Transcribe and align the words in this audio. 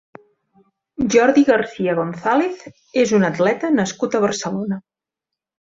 Jordi 1.15 1.43
García 1.49 1.95
González 2.01 2.65
és 3.05 3.15
un 3.21 3.29
atleta 3.31 3.73
nascut 3.77 4.17
a 4.17 4.23
Barcelona. 4.29 4.85